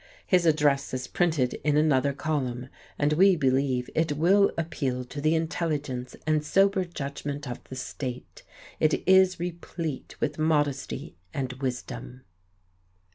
[0.25, 5.35] His address is printed in another column, and we believe it will appeal to the
[5.35, 8.41] intelligence and sober judgment of the state.
[8.79, 12.23] It is replete with modesty and wisdom."